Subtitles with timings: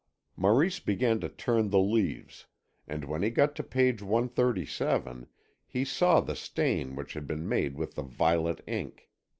[0.35, 2.47] Maurice began to turn the leaves,
[2.87, 5.27] and when he got to page 137
[5.67, 9.11] he saw the stain which had been made with violet ink.